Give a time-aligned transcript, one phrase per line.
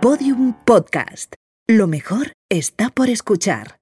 [0.00, 1.34] Podium Podcast.
[1.68, 3.76] Lo mejor está por escuchar.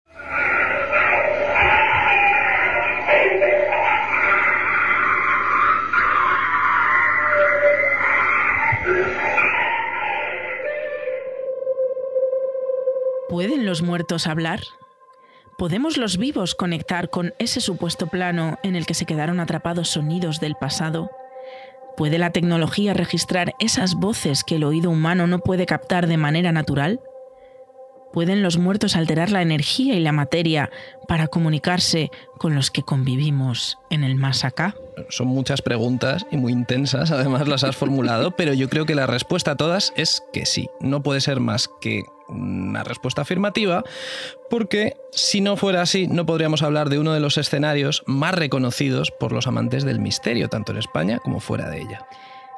[13.28, 14.58] ¿Pueden los muertos hablar?
[15.56, 20.40] ¿Podemos los vivos conectar con ese supuesto plano en el que se quedaron atrapados sonidos
[20.40, 21.12] del pasado?
[21.98, 26.52] ¿Puede la tecnología registrar esas voces que el oído humano no puede captar de manera
[26.52, 27.00] natural?
[28.12, 30.70] ¿Pueden los muertos alterar la energía y la materia
[31.08, 34.76] para comunicarse con los que convivimos en el más acá?
[35.08, 39.08] Son muchas preguntas y muy intensas, además las has formulado, pero yo creo que la
[39.08, 40.68] respuesta a todas es que sí.
[40.80, 43.84] No puede ser más que una respuesta afirmativa,
[44.50, 49.10] porque si no fuera así, no podríamos hablar de uno de los escenarios más reconocidos
[49.10, 52.06] por los amantes del misterio, tanto en España como fuera de ella.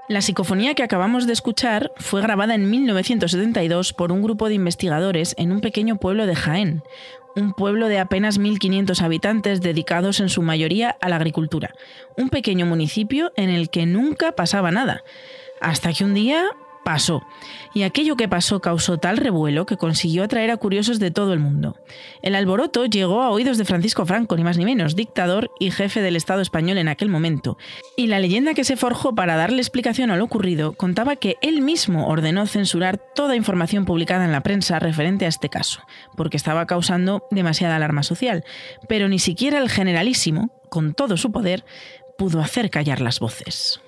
[0.08, 5.36] La psicofonía que acabamos de escuchar fue grabada en 1972 por un grupo de investigadores
[5.38, 6.82] en un pequeño pueblo de Jaén,
[7.36, 11.74] un pueblo de apenas 1.500 habitantes dedicados en su mayoría a la agricultura,
[12.16, 15.04] un pequeño municipio en el que nunca pasaba nada,
[15.60, 16.44] hasta que un día
[16.84, 17.22] pasó.
[17.74, 21.38] Y aquello que pasó causó tal revuelo que consiguió atraer a curiosos de todo el
[21.38, 21.76] mundo.
[22.22, 26.02] El alboroto llegó a oídos de Francisco Franco, ni más ni menos, dictador y jefe
[26.02, 27.58] del Estado español en aquel momento.
[27.96, 31.62] Y la leyenda que se forjó para darle explicación a lo ocurrido contaba que él
[31.62, 35.82] mismo ordenó censurar toda información publicada en la prensa referente a este caso,
[36.16, 38.44] porque estaba causando demasiada alarma social.
[38.88, 41.64] Pero ni siquiera el generalísimo, con todo su poder,
[42.16, 43.80] pudo hacer callar las voces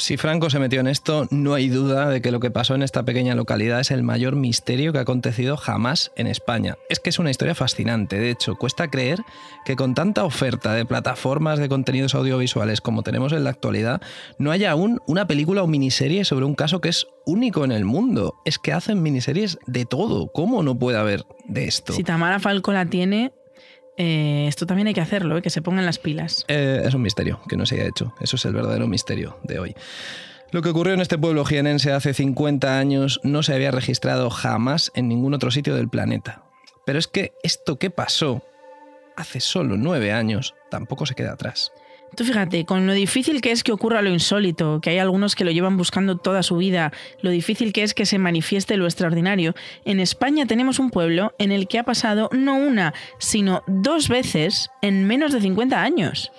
[0.00, 2.82] si Franco se metió en esto, no hay duda de que lo que pasó en
[2.82, 6.76] esta pequeña localidad es el mayor misterio que ha acontecido jamás en España.
[6.88, 9.20] Es que es una historia fascinante, de hecho, cuesta creer
[9.64, 14.00] que con tanta oferta de plataformas de contenidos audiovisuales como tenemos en la actualidad,
[14.38, 17.84] no haya aún una película o miniserie sobre un caso que es único en el
[17.84, 18.34] mundo.
[18.44, 20.32] Es que hacen miniseries de todo.
[20.32, 21.92] ¿Cómo no puede haber de esto?
[21.92, 23.32] Si Tamara Falco la tiene,
[24.02, 25.42] eh, esto también hay que hacerlo, ¿eh?
[25.42, 26.46] que se pongan las pilas.
[26.48, 28.14] Eh, es un misterio que no se haya hecho.
[28.18, 29.74] Eso es el verdadero misterio de hoy.
[30.52, 34.90] Lo que ocurrió en este pueblo jienense hace 50 años no se había registrado jamás
[34.94, 36.44] en ningún otro sitio del planeta.
[36.86, 38.42] Pero es que esto que pasó
[39.16, 41.70] hace solo nueve años tampoco se queda atrás.
[42.16, 45.44] Tú fíjate, con lo difícil que es que ocurra lo insólito, que hay algunos que
[45.44, 49.54] lo llevan buscando toda su vida, lo difícil que es que se manifieste lo extraordinario,
[49.84, 54.70] en España tenemos un pueblo en el que ha pasado no una, sino dos veces
[54.82, 56.32] en menos de 50 años.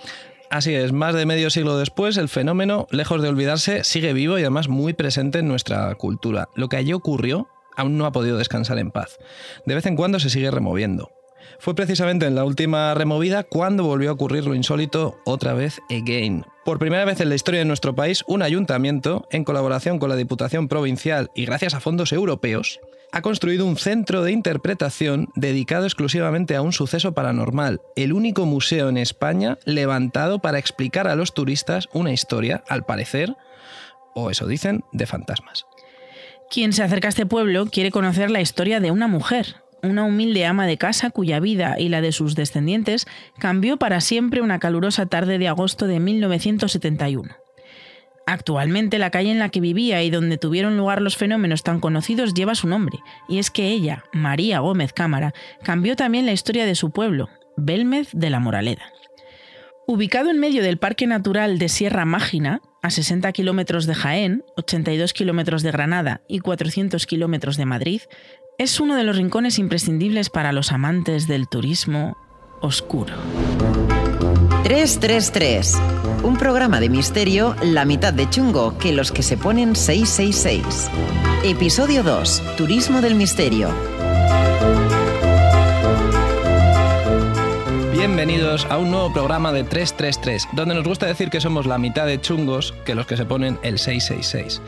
[0.50, 4.42] Así es, más de medio siglo después, el fenómeno, lejos de olvidarse, sigue vivo y
[4.42, 6.50] además muy presente en nuestra cultura.
[6.56, 9.18] Lo que allí ocurrió aún no ha podido descansar en paz.
[9.66, 11.09] De vez en cuando se sigue removiendo.
[11.61, 16.44] Fue precisamente en la última removida cuando volvió a ocurrir lo insólito otra vez again.
[16.66, 20.16] Por primera vez en la historia de nuestro país, un ayuntamiento, en colaboración con la
[20.16, 22.79] Diputación Provincial y gracias a fondos europeos,
[23.11, 28.89] ha construido un centro de interpretación dedicado exclusivamente a un suceso paranormal, el único museo
[28.89, 33.35] en España levantado para explicar a los turistas una historia, al parecer,
[34.16, 35.67] o eso dicen, de fantasmas.
[36.49, 40.46] Quien se acerca a este pueblo quiere conocer la historia de una mujer, una humilde
[40.46, 43.08] ama de casa cuya vida y la de sus descendientes
[43.40, 47.30] cambió para siempre una calurosa tarde de agosto de 1971.
[48.28, 52.34] Actualmente la calle en la que vivía y donde tuvieron lugar los fenómenos tan conocidos
[52.34, 55.34] lleva su nombre, y es que ella, María Gómez Cámara,
[55.64, 58.84] cambió también la historia de su pueblo, Belmez de la Moraleda.
[59.88, 65.14] Ubicado en medio del Parque Natural de Sierra Mágina, a 60 kilómetros de Jaén, 82
[65.14, 68.02] kilómetros de Granada y 400 kilómetros de Madrid,
[68.57, 72.17] es uno de los rincones imprescindibles para los amantes del turismo
[72.62, 73.16] oscuro.
[74.63, 75.78] 333.
[76.23, 80.90] Un programa de misterio, la mitad de chungo que los que se ponen 666.
[81.44, 82.56] Episodio 2.
[82.57, 83.69] Turismo del misterio.
[88.01, 92.07] Bienvenidos a un nuevo programa de 333, donde nos gusta decir que somos la mitad
[92.07, 94.59] de chungos que los que se ponen el 666.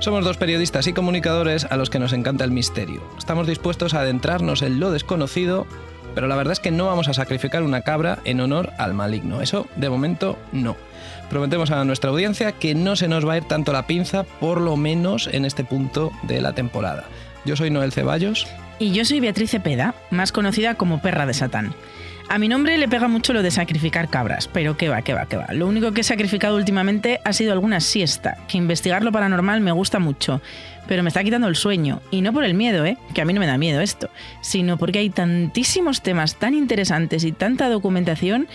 [0.00, 3.00] Somos dos periodistas y comunicadores a los que nos encanta el misterio.
[3.16, 5.68] Estamos dispuestos a adentrarnos en lo desconocido,
[6.16, 9.40] pero la verdad es que no vamos a sacrificar una cabra en honor al maligno.
[9.40, 10.76] Eso, de momento, no.
[11.30, 14.60] Prometemos a nuestra audiencia que no se nos va a ir tanto la pinza, por
[14.60, 17.04] lo menos en este punto de la temporada.
[17.44, 18.48] Yo soy Noel Ceballos.
[18.80, 21.72] Y yo soy Beatriz Cepeda, más conocida como Perra de Satán.
[22.32, 25.26] A mi nombre le pega mucho lo de sacrificar cabras, pero qué va, qué va,
[25.26, 25.48] qué va.
[25.52, 29.72] Lo único que he sacrificado últimamente ha sido alguna siesta, que investigar lo paranormal me
[29.72, 30.40] gusta mucho,
[30.86, 32.00] pero me está quitando el sueño.
[32.12, 32.96] Y no por el miedo, ¿eh?
[33.14, 34.10] que a mí no me da miedo esto,
[34.42, 38.46] sino porque hay tantísimos temas tan interesantes y tanta documentación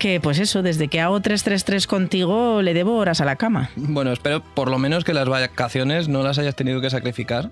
[0.00, 3.70] que pues eso, desde que hago 333 contigo le debo horas a la cama.
[3.76, 7.50] Bueno, espero por lo menos que las vacaciones no las hayas tenido que sacrificar.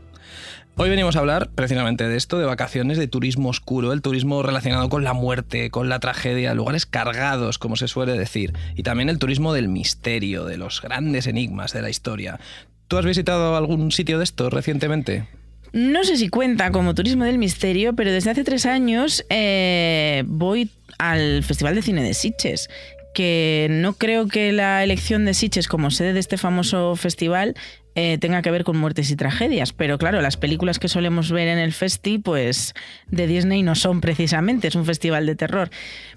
[0.76, 4.88] Hoy venimos a hablar precisamente de esto, de vacaciones, de turismo oscuro, el turismo relacionado
[4.88, 9.20] con la muerte, con la tragedia, lugares cargados, como se suele decir, y también el
[9.20, 12.40] turismo del misterio, de los grandes enigmas de la historia.
[12.88, 15.28] ¿Tú has visitado algún sitio de estos recientemente?
[15.72, 20.70] No sé si cuenta como turismo del misterio, pero desde hace tres años eh, voy
[20.98, 22.68] al Festival de Cine de Sitges
[23.14, 27.54] que no creo que la elección de Sitges como sede de este famoso festival
[27.94, 29.72] eh, tenga que ver con muertes y tragedias.
[29.72, 32.74] Pero claro, las películas que solemos ver en el festi, pues
[33.08, 35.70] de Disney no son precisamente, es un festival de terror.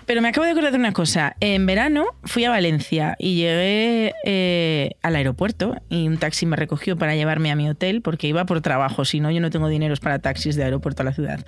[0.07, 1.35] Pero me acabo de acordar de una cosa.
[1.41, 6.95] En verano fui a Valencia y llegué eh, al aeropuerto y un taxi me recogió
[6.97, 9.99] para llevarme a mi hotel porque iba por trabajo, si no yo no tengo dineros
[9.99, 11.45] para taxis de aeropuerto a la ciudad.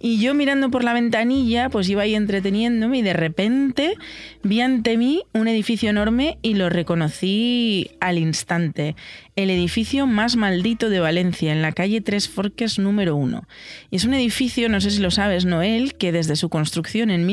[0.00, 3.94] Y yo mirando por la ventanilla, pues iba ahí entreteniéndome y de repente
[4.42, 8.96] vi ante mí un edificio enorme y lo reconocí al instante
[9.42, 13.44] el edificio más maldito de Valencia, en la calle Tres Forques número 1.
[13.90, 17.24] Y es un edificio, no sé si lo sabes, Noel, que desde su construcción en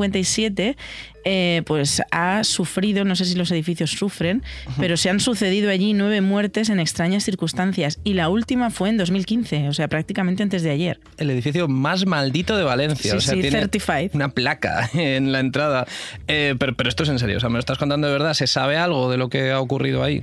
[0.00, 0.74] 1957
[1.24, 4.42] eh, pues ha sufrido, no sé si los edificios sufren,
[4.78, 7.98] pero se han sucedido allí nueve muertes en extrañas circunstancias.
[8.04, 11.00] Y la última fue en 2015, o sea, prácticamente antes de ayer.
[11.18, 13.12] El edificio más maldito de Valencia.
[13.12, 14.16] Sí, o sea, sí, tiene 35.
[14.16, 15.86] una placa en la entrada.
[16.28, 18.34] Eh, pero, pero esto es en serio, o sea, me lo estás contando de verdad.
[18.34, 20.22] ¿Se sabe algo de lo que ha ocurrido ahí?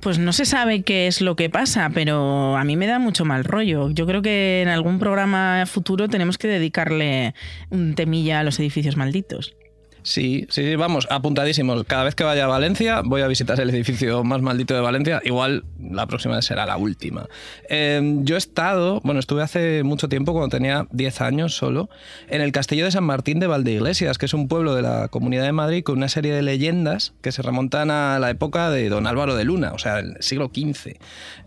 [0.00, 3.24] Pues no se sabe qué es lo que pasa, pero a mí me da mucho
[3.24, 3.90] mal rollo.
[3.90, 7.34] Yo creo que en algún programa futuro tenemos que dedicarle
[7.70, 9.56] un temilla a los edificios malditos.
[10.06, 11.82] Sí, sí, vamos, apuntadísimos.
[11.82, 15.20] Cada vez que vaya a Valencia voy a visitar el edificio más maldito de Valencia.
[15.24, 17.26] Igual la próxima será la última.
[17.68, 21.90] Eh, yo he estado, bueno, estuve hace mucho tiempo, cuando tenía 10 años solo,
[22.28, 25.42] en el castillo de San Martín de Valdeiglesias, que es un pueblo de la Comunidad
[25.42, 29.08] de Madrid con una serie de leyendas que se remontan a la época de don
[29.08, 30.98] Álvaro de Luna, o sea, el siglo XV.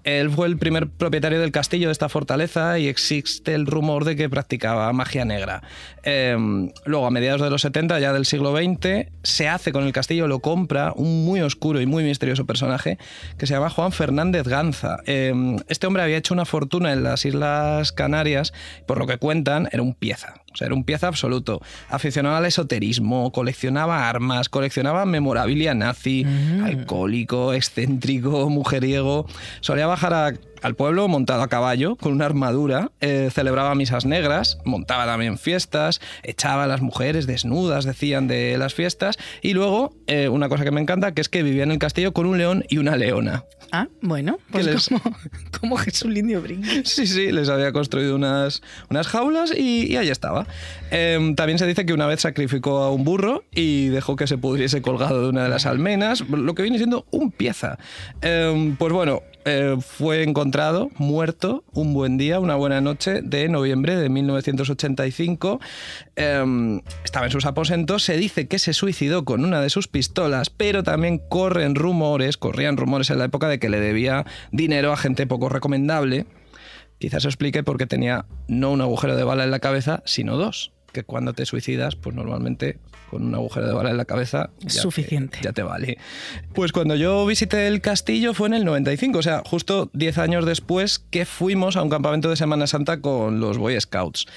[0.03, 4.17] Él fue el primer propietario del castillo de esta fortaleza y existe el rumor de
[4.17, 5.63] que practicaba magia negra.
[6.03, 6.35] Eh,
[6.83, 10.27] luego, a mediados de los 70, ya del siglo XX, se hace con el castillo,
[10.27, 12.97] lo compra un muy oscuro y muy misterioso personaje
[13.37, 14.97] que se llama Juan Fernández Ganza.
[15.05, 15.33] Eh,
[15.67, 18.53] este hombre había hecho una fortuna en las Islas Canarias,
[18.87, 20.35] por lo que cuentan, era un pieza.
[20.51, 21.61] O sea, era un pieza absoluto.
[21.89, 26.25] Aficionado al esoterismo, coleccionaba armas, coleccionaba memorabilia nazi,
[26.65, 29.25] alcohólico, excéntrico, mujeriego.
[29.61, 34.57] Solía bajar a- al pueblo montado a caballo, con una armadura, eh, celebraba misas negras,
[34.65, 39.17] montaba también fiestas, echaba a las mujeres desnudas, decían, de las fiestas.
[39.41, 42.11] Y luego, eh, una cosa que me encanta, que es que vivía en el castillo
[42.11, 43.45] con un león y una leona.
[43.71, 45.01] Ah, bueno, pues les- como,
[45.61, 46.81] como Jesús Lindio Brinque.
[46.83, 50.38] Sí, sí, les había construido unas, unas jaulas y, y ahí estaba.
[50.91, 54.37] Em, también se dice que una vez sacrificó a un burro y dejó que se
[54.37, 57.77] pudriese colgado de una de las almenas, lo que viene siendo un pieza.
[58.21, 63.95] Em, pues bueno, eh, fue encontrado muerto un buen día, una buena noche de noviembre
[63.95, 65.59] de 1985.
[66.15, 70.49] Em, estaba en sus aposentos, se dice que se suicidó con una de sus pistolas,
[70.49, 74.97] pero también corren rumores, corrían rumores en la época de que le debía dinero a
[74.97, 76.25] gente poco recomendable.
[76.99, 80.71] Quizás explique por qué tenía no un agujero de bala en la cabeza, sino dos.
[80.91, 82.79] Que cuando te suicidas, pues normalmente
[83.11, 85.39] con un agujero de bala en la cabeza Es ya te- suficiente.
[85.41, 85.97] ya te vale.
[86.53, 90.45] Pues cuando yo visité el castillo fue en el 95, o sea, justo 10 años
[90.45, 94.27] después que fuimos a un campamento de Semana Santa con los Boy Scouts.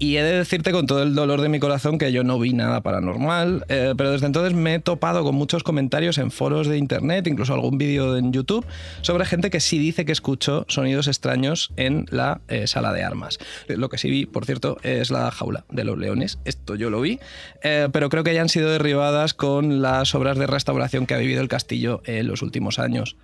[0.00, 2.52] Y he de decirte con todo el dolor de mi corazón que yo no vi
[2.52, 6.78] nada paranormal, eh, pero desde entonces me he topado con muchos comentarios en foros de
[6.78, 8.64] internet, incluso algún vídeo en YouTube,
[9.00, 13.38] sobre gente que sí dice que escuchó sonidos extraños en la eh, sala de armas.
[13.66, 16.38] Lo que sí vi, por cierto, es la jaula de los leones.
[16.44, 17.18] Esto yo lo vi,
[17.64, 21.18] eh, pero creo que ya han sido derribadas con las obras de restauración que ha
[21.18, 23.16] vivido el castillo en los últimos años.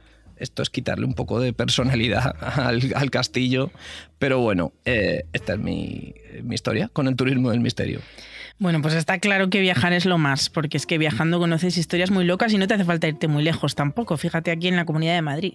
[0.44, 3.70] Esto es quitarle un poco de personalidad al, castillo,
[4.18, 8.00] pero bueno, eh, esta es mi, mi historia con el turismo del misterio.
[8.60, 12.12] Bueno, pues está claro que viajar es lo más, porque es que viajando conoces historias
[12.12, 14.16] muy locas y no te hace falta irte muy lejos tampoco.
[14.16, 15.54] Fíjate aquí en la Comunidad de Madrid.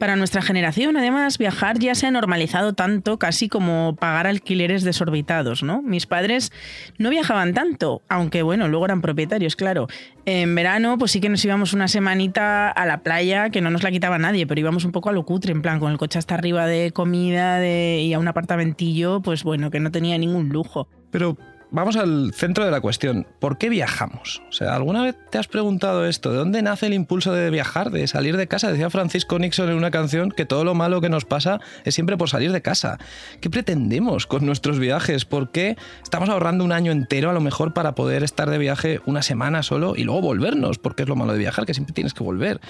[0.00, 5.62] Para nuestra generación, además, viajar ya se ha normalizado tanto casi como pagar alquileres desorbitados,
[5.62, 5.80] ¿no?
[5.80, 6.52] Mis padres
[6.98, 9.86] no viajaban tanto, aunque bueno, luego eran propietarios, claro.
[10.26, 13.84] En verano, pues sí que nos íbamos una semanita a la playa, que no nos
[13.84, 16.18] la quitaba nadie, pero íbamos un poco a lo cutre, en plan, con el coche
[16.18, 20.88] hasta arriba de comida y a un apartamentillo, pues bueno, que no tenía ningún lujo.
[21.12, 21.38] Pero
[21.74, 23.26] vamos al centro de la cuestión.
[23.40, 24.42] ¿Por qué viajamos?
[24.48, 26.30] O sea, ¿alguna vez te has preguntado esto?
[26.30, 28.70] ¿De dónde nace el impulso de viajar, de salir de casa?
[28.70, 32.16] Decía Francisco Nixon en una canción que todo lo malo que nos pasa es siempre
[32.16, 32.98] por salir de casa.
[33.40, 35.24] ¿Qué pretendemos con nuestros viajes?
[35.24, 39.00] ¿Por qué estamos ahorrando un año entero a lo mejor para poder estar de viaje
[39.04, 40.78] una semana solo y luego volvernos?
[40.78, 42.60] Porque es lo malo de viajar, que siempre tienes que volver.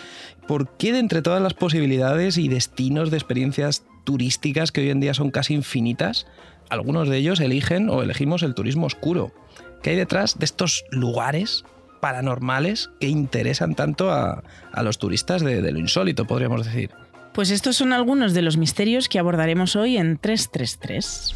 [0.49, 5.01] ¿Por qué de entre todas las posibilidades y destinos de experiencias turísticas que hoy en
[5.01, 6.27] día son casi infinitas,
[6.71, 9.33] algunos de ellos eligen o elegimos el turismo oscuro.
[9.83, 11.65] ¿Qué hay detrás de estos lugares
[12.01, 14.43] paranormales que interesan tanto a,
[14.83, 16.91] los turistas de, de lo insólito, podríamos decir?
[17.33, 21.35] Pues estos son algunos de los misterios que abordaremos hoy en 333.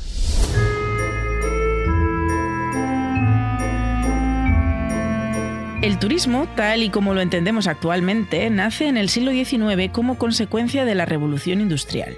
[5.80, 10.84] El turismo, tal y como lo entendemos actualmente, nace en el siglo XIX como consecuencia
[10.84, 12.16] de la revolución industrial.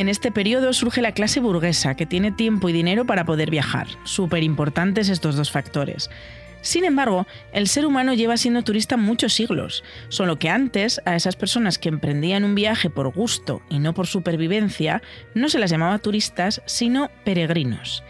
[0.00, 3.86] En este periodo surge la clase burguesa, que tiene tiempo y dinero para poder viajar.
[4.04, 6.08] Súper importantes estos dos factores.
[6.62, 11.36] Sin embargo, el ser humano lleva siendo turista muchos siglos, solo que antes a esas
[11.36, 15.02] personas que emprendían un viaje por gusto y no por supervivencia,
[15.34, 18.02] no se las llamaba turistas, sino peregrinos.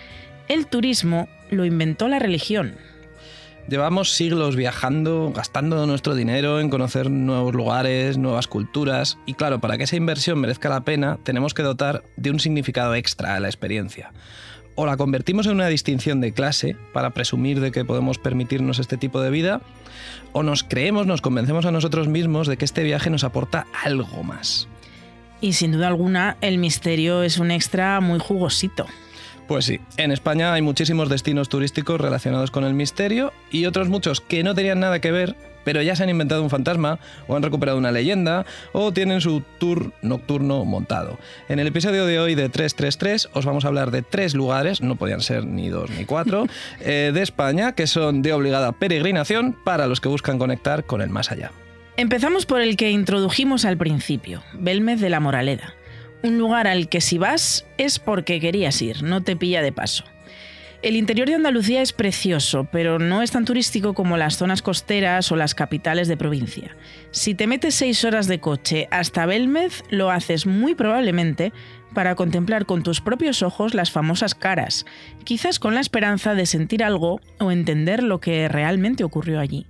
[0.46, 2.76] El turismo lo inventó la religión,
[3.70, 9.78] Llevamos siglos viajando, gastando nuestro dinero en conocer nuevos lugares, nuevas culturas, y claro, para
[9.78, 13.46] que esa inversión merezca la pena, tenemos que dotar de un significado extra a la
[13.46, 14.12] experiencia.
[14.74, 18.96] O la convertimos en una distinción de clase para presumir de que podemos permitirnos este
[18.96, 19.60] tipo de vida,
[20.32, 24.24] o nos creemos, nos convencemos a nosotros mismos de que este viaje nos aporta algo
[24.24, 24.66] más.
[25.40, 28.86] Y sin duda alguna, el misterio es un extra muy jugosito.
[29.50, 34.20] Pues sí, en España hay muchísimos destinos turísticos relacionados con el misterio y otros muchos
[34.20, 37.42] que no tenían nada que ver, pero ya se han inventado un fantasma o han
[37.42, 41.18] recuperado una leyenda o tienen su tour nocturno montado.
[41.48, 44.94] En el episodio de hoy de 333 os vamos a hablar de tres lugares, no
[44.94, 46.46] podían ser ni dos ni cuatro,
[46.80, 51.10] eh, de España que son de obligada peregrinación para los que buscan conectar con el
[51.10, 51.50] más allá.
[51.96, 55.74] Empezamos por el que introdujimos al principio, Belmez de la Moraleda
[56.22, 60.04] un lugar al que si vas es porque querías ir, no te pilla de paso.
[60.82, 65.30] El interior de Andalucía es precioso, pero no es tan turístico como las zonas costeras
[65.30, 66.74] o las capitales de provincia.
[67.10, 71.52] Si te metes seis horas de coche hasta Belmez, lo haces muy probablemente
[71.92, 74.86] para contemplar con tus propios ojos las famosas caras,
[75.24, 79.66] quizás con la esperanza de sentir algo o entender lo que realmente ocurrió allí.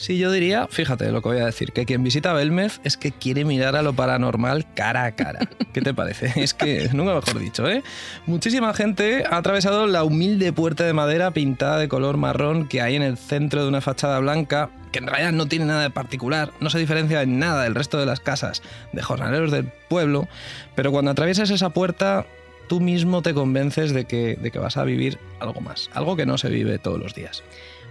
[0.00, 3.12] Sí, yo diría, fíjate lo que voy a decir, que quien visita Belmez es que
[3.12, 5.40] quiere mirar a lo paranormal cara a cara.
[5.74, 6.32] ¿Qué te parece?
[6.42, 7.82] Es que, nunca mejor dicho, ¿eh?
[8.24, 12.96] Muchísima gente ha atravesado la humilde puerta de madera pintada de color marrón que hay
[12.96, 16.50] en el centro de una fachada blanca, que en realidad no tiene nada de particular,
[16.60, 18.62] no se diferencia en nada del resto de las casas
[18.94, 20.28] de jornaleros del pueblo,
[20.76, 22.24] pero cuando atraviesas esa puerta
[22.70, 26.24] tú mismo te convences de que, de que vas a vivir algo más, algo que
[26.24, 27.42] no se vive todos los días.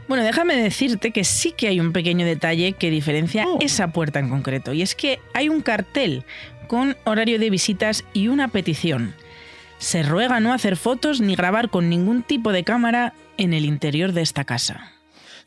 [0.09, 3.59] Bueno, déjame decirte que sí que hay un pequeño detalle que diferencia oh.
[3.61, 6.25] esa puerta en concreto, y es que hay un cartel
[6.67, 9.13] con horario de visitas y una petición.
[9.77, 14.11] Se ruega no hacer fotos ni grabar con ningún tipo de cámara en el interior
[14.11, 14.93] de esta casa.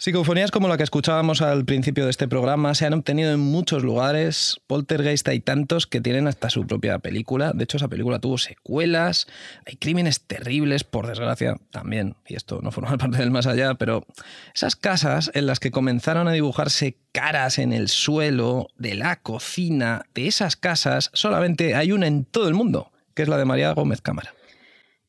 [0.02, 3.84] Psicofonías como la que escuchábamos al principio de este programa se han obtenido en muchos
[3.84, 4.60] lugares.
[4.66, 7.52] Poltergeist hay tantos que tienen hasta su propia película.
[7.52, 9.28] De hecho, esa película tuvo secuelas.
[9.64, 12.16] Hay crímenes terribles, por desgracia, también.
[12.26, 14.04] Y esto no forma parte del más allá, pero
[14.52, 20.06] esas casas en las que comenzaron a dibujarse caras en el suelo de la cocina,
[20.16, 23.70] de esas casas, solamente hay una en todo el mundo, que es la de María
[23.70, 24.34] Gómez Cámara.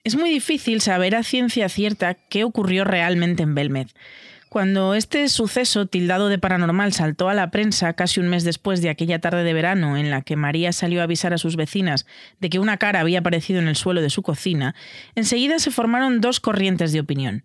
[0.03, 3.95] Es muy difícil saber a ciencia cierta qué ocurrió realmente en Belmez.
[4.53, 8.91] Cuando este suceso tildado de paranormal saltó a la prensa casi un mes después de
[8.91, 12.05] aquella tarde de verano en la que María salió a avisar a sus vecinas
[12.39, 14.75] de que una cara había aparecido en el suelo de su cocina,
[15.15, 17.41] enseguida se formaron dos corrientes de opinión.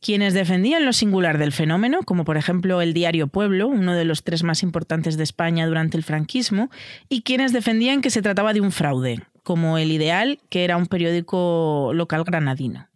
[0.00, 4.22] Quienes defendían lo singular del fenómeno, como por ejemplo el diario Pueblo, uno de los
[4.22, 6.70] tres más importantes de España durante el franquismo,
[7.08, 10.86] y quienes defendían que se trataba de un fraude, como El Ideal, que era un
[10.86, 12.86] periódico local granadino.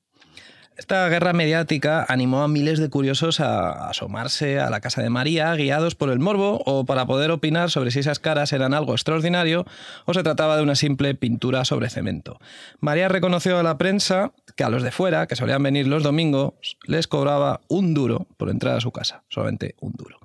[0.79, 5.53] Esta guerra mediática animó a miles de curiosos a asomarse a la casa de María,
[5.57, 9.67] guiados por el morbo o para poder opinar sobre si esas caras eran algo extraordinario
[10.05, 12.39] o se trataba de una simple pintura sobre cemento.
[12.79, 16.55] María reconoció a la prensa que a los de fuera, que solían venir los domingos,
[16.87, 20.21] les cobraba un duro por entrar a su casa, solamente un duro.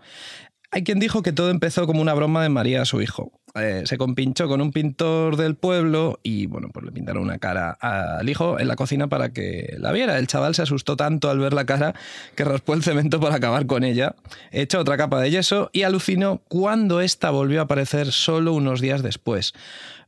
[0.75, 3.31] Hay quien dijo que todo empezó como una broma de María a su hijo.
[3.53, 7.69] Eh, se compinchó con un pintor del pueblo y bueno, pues le pintaron una cara
[7.69, 10.17] al hijo en la cocina para que la viera.
[10.17, 11.93] El chaval se asustó tanto al ver la cara
[12.33, 14.15] que raspó el cemento para acabar con ella,
[14.49, 19.03] echó otra capa de yeso y alucinó cuando ésta volvió a aparecer solo unos días
[19.03, 19.53] después.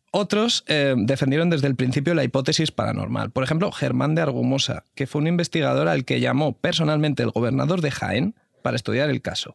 [0.09, 3.29] Otros eh, defendieron desde el principio la hipótesis paranormal.
[3.29, 7.81] Por ejemplo, Germán de Argumosa, que fue un investigador al que llamó personalmente el gobernador
[7.81, 9.53] de Jaén para estudiar el caso.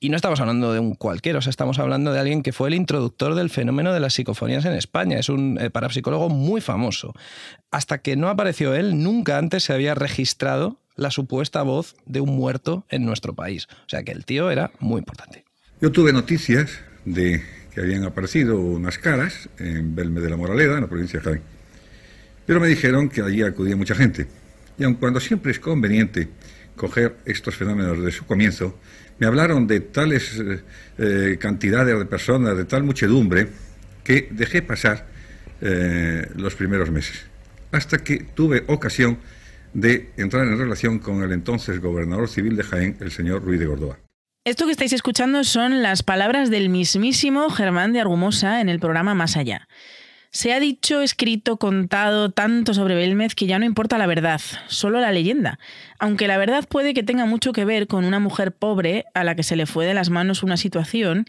[0.00, 2.68] Y no estamos hablando de un cualquiera, o sea, estamos hablando de alguien que fue
[2.68, 5.18] el introductor del fenómeno de las psicofonías en España.
[5.18, 7.14] Es un eh, parapsicólogo muy famoso.
[7.70, 12.36] Hasta que no apareció él, nunca antes se había registrado la supuesta voz de un
[12.36, 13.66] muerto en nuestro país.
[13.86, 15.44] O sea que el tío era muy importante.
[15.80, 17.42] Yo tuve noticias de
[17.74, 21.42] que habían aparecido unas caras en Belme de la Moraleda, en la provincia de Jaén.
[22.46, 24.28] Pero me dijeron que allí acudía mucha gente.
[24.78, 26.28] Y aun cuando siempre es conveniente
[26.76, 28.78] coger estos fenómenos de su comienzo,
[29.18, 30.60] me hablaron de tales eh,
[30.98, 33.48] eh, cantidades de personas, de tal muchedumbre,
[34.02, 35.06] que dejé pasar
[35.60, 37.26] eh, los primeros meses,
[37.72, 39.18] hasta que tuve ocasión
[39.72, 43.66] de entrar en relación con el entonces gobernador civil de Jaén, el señor Ruiz de
[43.66, 43.98] Gordoa.
[44.44, 49.14] Esto que estáis escuchando son las palabras del mismísimo Germán de Argumosa en el programa
[49.14, 49.68] Más Allá.
[50.34, 54.98] Se ha dicho, escrito, contado tanto sobre Belmez que ya no importa la verdad, solo
[54.98, 55.60] la leyenda.
[56.00, 59.36] Aunque la verdad puede que tenga mucho que ver con una mujer pobre a la
[59.36, 61.26] que se le fue de las manos una situación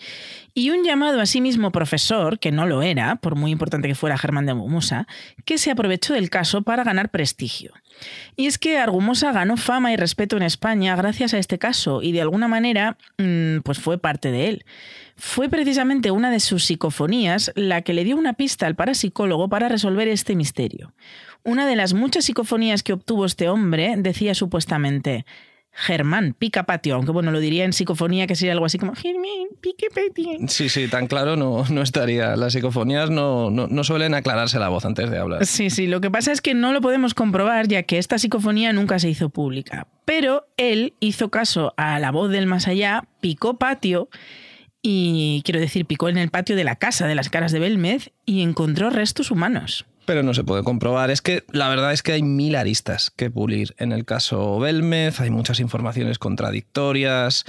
[0.57, 3.93] y un llamado a sí mismo profesor, que no lo era, por muy importante que
[3.93, 5.05] fuera Germán de Argumosa,
[5.43, 7.73] que se aprovechó del caso para ganar prestigio.
[8.37, 12.13] Y es que Argumosa ganó fama y respeto en España gracias a este caso y
[12.13, 14.65] de alguna manera mm, pues fue parte de él.
[15.17, 19.67] Fue precisamente una de sus psicofonías la que le dio una pista al parapsicólogo para
[19.67, 20.93] resolver este misterio.
[21.43, 25.25] Una de las muchas psicofonías que obtuvo este hombre decía supuestamente
[25.77, 29.49] Germán, pica patio, aunque bueno, lo diría en psicofonía que sería algo así como Germán,
[29.59, 30.47] pique patio.
[30.47, 32.37] Sí, sí, tan claro no, no estaría.
[32.37, 35.45] Las psicofonías no, no, no, suelen aclararse la voz antes de hablar.
[35.45, 38.71] Sí, sí, lo que pasa es que no lo podemos comprobar ya que esta psicofonía
[38.71, 39.87] nunca se hizo pública.
[40.05, 44.07] Pero él hizo caso a la voz del más allá, picó patio
[44.81, 48.11] y quiero decir, picó en el patio de la casa de las caras de Belmez
[48.25, 49.85] y encontró restos humanos.
[50.05, 51.09] Pero no se puede comprobar.
[51.11, 53.75] Es que la verdad es que hay mil aristas que pulir.
[53.77, 57.45] En el caso Belmez hay muchas informaciones contradictorias,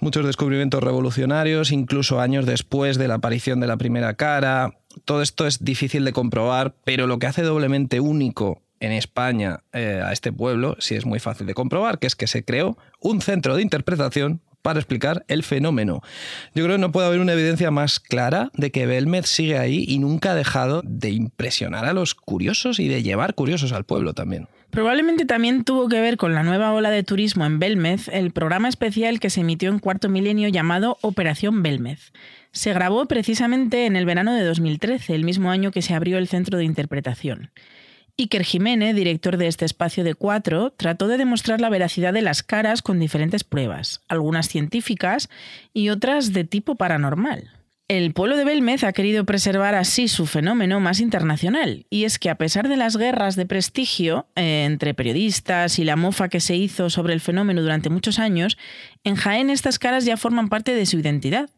[0.00, 4.78] muchos descubrimientos revolucionarios, incluso años después de la aparición de la primera cara.
[5.04, 10.00] Todo esto es difícil de comprobar, pero lo que hace doblemente único en España eh,
[10.02, 13.20] a este pueblo, sí es muy fácil de comprobar, que es que se creó un
[13.20, 16.02] centro de interpretación para explicar el fenómeno.
[16.54, 19.84] Yo creo que no puede haber una evidencia más clara de que Belmez sigue ahí
[19.86, 24.12] y nunca ha dejado de impresionar a los curiosos y de llevar curiosos al pueblo
[24.14, 24.48] también.
[24.70, 28.68] Probablemente también tuvo que ver con la nueva ola de turismo en Belmez el programa
[28.68, 32.12] especial que se emitió en cuarto milenio llamado Operación Belmez.
[32.52, 36.28] Se grabó precisamente en el verano de 2013, el mismo año que se abrió el
[36.28, 37.50] centro de interpretación.
[38.18, 42.42] Iker Jiménez, director de este espacio de cuatro, trató de demostrar la veracidad de las
[42.42, 45.28] caras con diferentes pruebas, algunas científicas
[45.72, 47.50] y otras de tipo paranormal.
[47.90, 52.30] El pueblo de Belmez ha querido preservar así su fenómeno más internacional, y es que
[52.30, 56.54] a pesar de las guerras de prestigio eh, entre periodistas y la mofa que se
[56.54, 58.58] hizo sobre el fenómeno durante muchos años,
[59.02, 61.50] en Jaén estas caras ya forman parte de su identidad.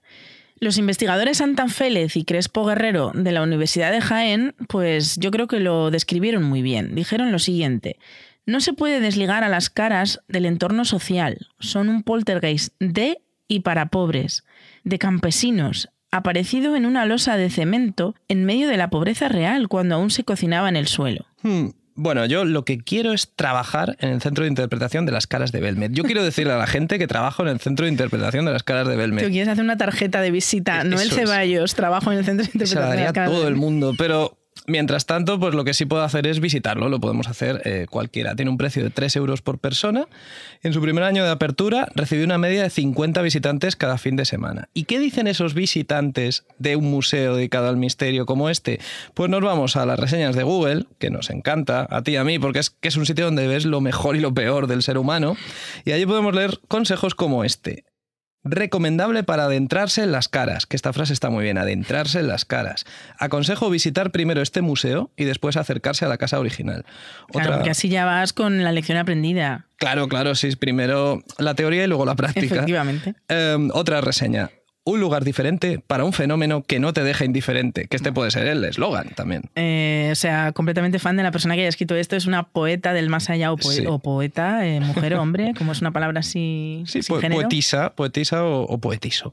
[0.60, 5.48] Los investigadores Santan Félez y Crespo Guerrero de la Universidad de Jaén, pues yo creo
[5.48, 6.94] que lo describieron muy bien.
[6.94, 7.98] Dijeron lo siguiente.
[8.46, 11.48] No se puede desligar a las caras del entorno social.
[11.58, 14.44] Son un poltergeist de y para pobres,
[14.84, 19.96] de campesinos, aparecido en una losa de cemento en medio de la pobreza real cuando
[19.96, 21.26] aún se cocinaba en el suelo.
[21.42, 21.68] Hmm.
[21.94, 25.52] Bueno, yo lo que quiero es trabajar en el centro de interpretación de las caras
[25.52, 25.92] de Belmed.
[25.92, 28.62] Yo quiero decirle a la gente que trabajo en el centro de interpretación de las
[28.62, 29.24] caras de Belmed.
[29.24, 32.50] Tú quieres hacer una tarjeta de visita, no el Ceballos, trabajo en el centro de
[32.52, 32.90] interpretación.
[32.90, 36.02] Se de las caras todo el mundo, pero Mientras tanto, pues lo que sí puedo
[36.02, 38.36] hacer es visitarlo, lo podemos hacer eh, cualquiera.
[38.36, 40.06] Tiene un precio de 3 euros por persona.
[40.62, 44.24] En su primer año de apertura recibió una media de 50 visitantes cada fin de
[44.24, 44.68] semana.
[44.72, 48.78] ¿Y qué dicen esos visitantes de un museo dedicado al misterio como este?
[49.14, 52.24] Pues nos vamos a las reseñas de Google, que nos encanta, a ti y a
[52.24, 54.84] mí, porque es que es un sitio donde ves lo mejor y lo peor del
[54.84, 55.36] ser humano.
[55.84, 57.84] Y allí podemos leer consejos como este.
[58.44, 62.44] Recomendable para adentrarse en las caras, que esta frase está muy bien, adentrarse en las
[62.44, 62.84] caras.
[63.18, 66.84] Aconsejo visitar primero este museo y después acercarse a la casa original.
[67.28, 69.66] Claro, porque así ya vas con la lección aprendida.
[69.76, 72.46] Claro, claro, sí, primero la teoría y luego la práctica.
[72.56, 73.14] Efectivamente.
[73.28, 74.50] Eh, otra reseña.
[74.84, 78.48] Un lugar diferente para un fenómeno que no te deja indiferente, que este puede ser
[78.48, 79.42] el eslogan también.
[79.54, 82.16] Eh, o sea, completamente fan de la persona que haya escrito esto.
[82.16, 83.84] Es una poeta del más allá o, poe Sí.
[83.86, 87.42] o poeta, eh, mujer o hombre, como es una palabra así Sí, po- género.
[87.42, 89.30] poetisa, poetisa o, o poetiso.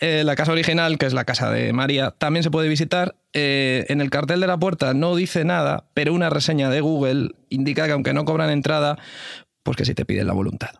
[0.00, 3.16] Eh, la casa original, que es la casa de María, también se puede visitar.
[3.32, 7.86] En el cartel de la puerta no dice nada, pero una reseña de Google indica
[7.86, 8.98] que aunque no cobran entrada,
[9.62, 10.70] pues que sí te piden la voluntad.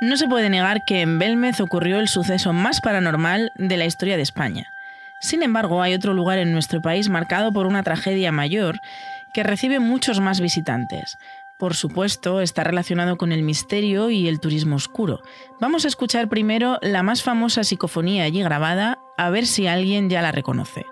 [0.00, 4.16] No se puede negar que en Belmez ocurrió el suceso más paranormal de la historia
[4.16, 4.72] de España.
[5.20, 8.80] Sin embargo, hay otro lugar en nuestro país marcado por una tragedia mayor
[9.34, 11.18] que recibe muchos más visitantes.
[11.58, 15.20] Por supuesto, está relacionado con el misterio y el turismo oscuro.
[15.60, 20.22] Vamos a escuchar primero la más famosa psicofonía allí grabada, a ver si alguien ya
[20.22, 20.86] la reconoce.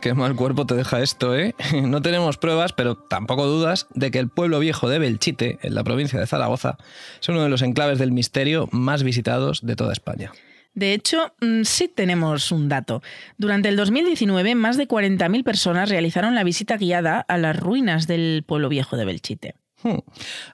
[0.00, 1.54] Qué mal cuerpo te deja esto, ¿eh?
[1.82, 5.84] No tenemos pruebas, pero tampoco dudas de que el pueblo viejo de Belchite, en la
[5.84, 6.78] provincia de Zaragoza,
[7.20, 10.32] es uno de los enclaves del misterio más visitados de toda España.
[10.74, 13.02] De hecho, mm, sí tenemos un dato.
[13.36, 18.44] Durante el 2019, más de 40.000 personas realizaron la visita guiada a las ruinas del
[18.46, 19.54] pueblo viejo de Belchite.
[19.82, 19.98] Hmm.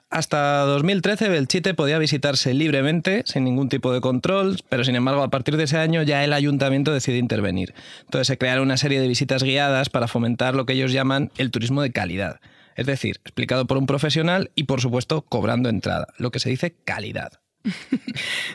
[0.09, 5.29] Hasta 2013 Belchite podía visitarse libremente, sin ningún tipo de control, pero sin embargo a
[5.29, 7.73] partir de ese año ya el ayuntamiento decidió intervenir.
[8.01, 11.51] Entonces se crearon una serie de visitas guiadas para fomentar lo que ellos llaman el
[11.51, 12.39] turismo de calidad.
[12.75, 16.75] Es decir, explicado por un profesional y por supuesto cobrando entrada, lo que se dice
[16.83, 17.44] calidad.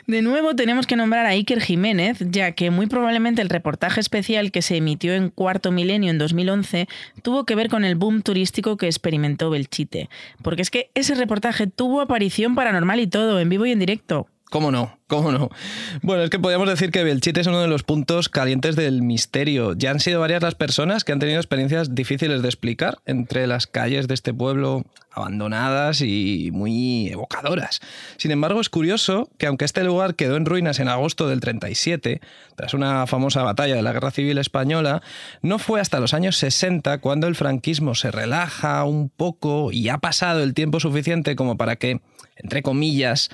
[0.07, 4.51] De nuevo tenemos que nombrar a Iker Jiménez, ya que muy probablemente el reportaje especial
[4.51, 6.87] que se emitió en Cuarto Milenio en 2011
[7.21, 10.09] tuvo que ver con el boom turístico que experimentó Belchite.
[10.41, 14.27] Porque es que ese reportaje tuvo aparición paranormal y todo, en vivo y en directo.
[14.51, 14.99] ¿Cómo no?
[15.07, 15.49] ¿Cómo no?
[16.01, 19.75] Bueno, es que podríamos decir que Belchite es uno de los puntos calientes del misterio.
[19.77, 23.65] Ya han sido varias las personas que han tenido experiencias difíciles de explicar entre las
[23.65, 27.79] calles de este pueblo abandonadas y muy evocadoras.
[28.17, 32.19] Sin embargo, es curioso que aunque este lugar quedó en ruinas en agosto del 37,
[32.57, 35.01] tras una famosa batalla de la Guerra Civil Española,
[35.41, 39.99] no fue hasta los años 60 cuando el franquismo se relaja un poco y ha
[39.99, 42.01] pasado el tiempo suficiente como para que,
[42.35, 43.29] entre comillas,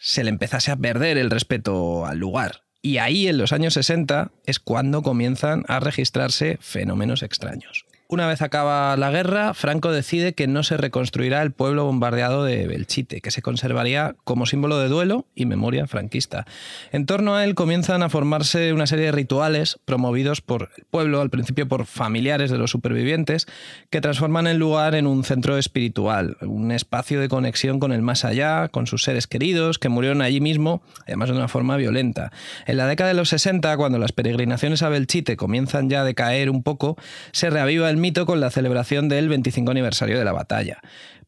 [0.00, 2.62] se le empezase a perder el respeto al lugar.
[2.82, 7.84] Y ahí, en los años 60, es cuando comienzan a registrarse fenómenos extraños.
[8.12, 12.66] Una vez acaba la guerra, Franco decide que no se reconstruirá el pueblo bombardeado de
[12.66, 16.44] Belchite, que se conservaría como símbolo de duelo y memoria franquista.
[16.90, 21.20] En torno a él comienzan a formarse una serie de rituales promovidos por el pueblo,
[21.20, 23.46] al principio por familiares de los supervivientes,
[23.90, 28.24] que transforman el lugar en un centro espiritual, un espacio de conexión con el más
[28.24, 32.32] allá, con sus seres queridos, que murieron allí mismo, además de una forma violenta.
[32.66, 36.50] En la década de los 60, cuando las peregrinaciones a Belchite comienzan ya a decaer
[36.50, 36.96] un poco,
[37.30, 40.80] se reaviva el mito con la celebración del 25 aniversario de la batalla.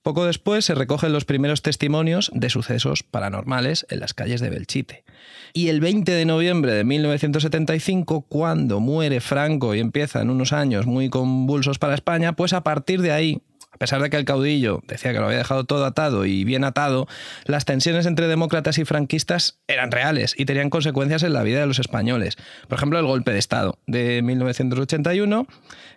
[0.02, 5.04] Poco después se recogen los primeros testimonios de sucesos paranormales en las calles de Belchite.
[5.52, 11.08] Y el 20 de noviembre de 1975, cuando muere Franco y empiezan unos años muy
[11.08, 15.12] convulsos para España, pues a partir de ahí, a pesar de que el caudillo decía
[15.12, 17.08] que lo había dejado todo atado y bien atado,
[17.44, 21.66] las tensiones entre demócratas y franquistas eran reales y tenían consecuencias en la vida de
[21.66, 22.36] los españoles.
[22.68, 25.46] Por ejemplo, el golpe de Estado de 1981,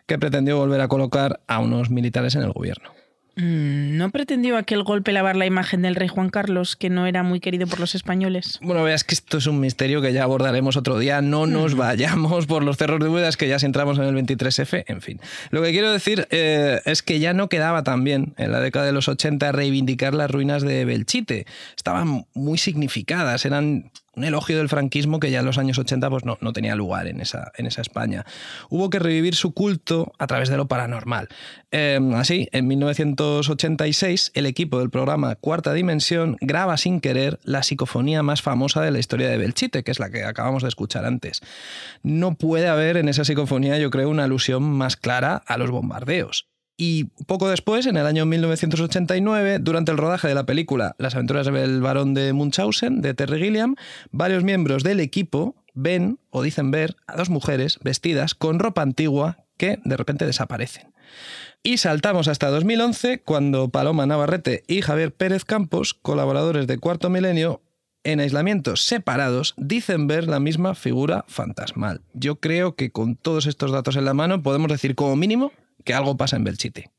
[0.08, 3.05] que pretendió volver a colocar a unos militares en el gobierno.
[3.36, 7.22] Mm, ¿No pretendió aquel golpe lavar la imagen del rey Juan Carlos, que no era
[7.24, 8.60] muy querido por los españoles?
[8.62, 11.22] Bueno, veas que esto es un misterio que ya abordaremos otro día.
[11.22, 14.86] No nos vayamos por los cerros de Budas, que ya si entramos en el 23F,
[14.88, 15.20] en fin.
[15.52, 18.86] Lo que quiero decir eh, es que ya no quedaba tan bien en la década
[18.86, 21.46] de los 80 reivindicar las ruinas de Belchite.
[21.76, 26.26] Estaban muy significadas, eran un elogio del franquismo que ya en los años 80 pues
[26.26, 28.26] no, no, tenía lugar en esa, en esa España.
[28.70, 31.30] Hubo que revivir su culto a través de lo paranormal.
[31.72, 38.24] Eh, así, en 1986, el equipo del programa Cuarta Dimensión graba sin querer la psicofonía
[38.24, 41.42] más famosa de la historia de Belchite, que es la que acabamos de escuchar antes.
[42.04, 46.48] No puede haber en esa psicofonía, yo creo, una alusión más clara a los bombardeos.
[46.78, 51.46] Y poco después, en el año 1989, durante el rodaje de la película Las aventuras
[51.46, 53.76] del barón de Munchausen, de Terry Gilliam,
[54.12, 59.46] varios miembros del equipo ven o dicen ver a dos mujeres vestidas con ropa antigua
[59.58, 60.94] que de repente desaparecen.
[61.64, 67.62] Y saltamos hasta 2011, cuando Paloma Navarrete y Javier Pérez Campos, colaboradores de Cuarto Milenio,
[68.04, 72.02] en aislamientos separados, dicen ver la misma figura fantasmal.
[72.14, 75.52] Yo creo que con todos estos datos en la mano podemos decir como mínimo
[75.86, 76.90] que algo pasa en Belchite.